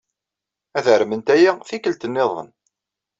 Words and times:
Ad 0.77 0.85
arment 0.93 1.27
aya 1.35 1.51
tikkelt 1.67 2.07
niḍen. 2.09 2.49